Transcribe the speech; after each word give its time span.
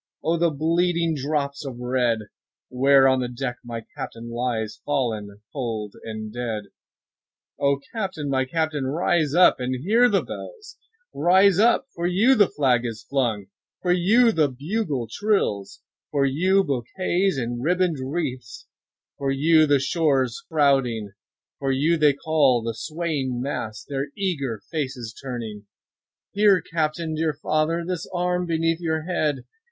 5 0.23 0.25
O 0.25 0.37
the 0.39 0.49
bleeding 0.49 1.13
drops 1.13 1.63
of 1.63 1.77
red! 1.77 2.21
Where 2.69 3.07
on 3.07 3.19
the 3.19 3.27
deck 3.27 3.57
my 3.63 3.85
Captain 3.95 4.31
lies, 4.31 4.81
Fallen 4.83 5.41
cold 5.53 5.93
and 6.03 6.33
dead. 6.33 6.63
O 7.59 7.79
Captain! 7.93 8.27
my 8.27 8.45
Captain! 8.45 8.85
rise 8.87 9.35
up 9.35 9.59
and 9.59 9.83
hear 9.83 10.09
the 10.09 10.23
bells; 10.23 10.79
Rise 11.13 11.59
up—for 11.59 12.07
you 12.07 12.33
the 12.33 12.47
flag 12.49 12.83
is 12.83 13.03
flung—for 13.07 13.91
you 13.91 14.31
the 14.31 14.47
bugle 14.49 15.07
trills, 15.07 15.81
10 16.07 16.09
For 16.09 16.25
you 16.25 16.63
bouquets 16.63 17.37
and 17.37 17.61
ribbon'd 17.63 17.99
wreaths—for 18.03 19.29
you 19.31 19.67
the 19.67 19.79
shores 19.79 20.41
crowding, 20.51 21.11
For 21.59 21.71
you 21.71 21.95
they 21.95 22.13
call, 22.13 22.63
the 22.63 22.73
swaying 22.73 23.39
mass, 23.39 23.85
their 23.87 24.07
eager 24.17 24.61
faces 24.71 25.13
turning; 25.21 25.67
Here, 26.31 26.59
Captain! 26.59 27.13
dear 27.13 27.33
father! 27.35 27.83
This 27.85 28.09
arm 28.11 28.47
beneath 28.47 28.79
your 28.79 29.03
head! 29.03 29.43